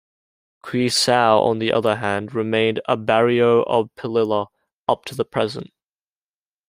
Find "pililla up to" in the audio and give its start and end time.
3.93-5.13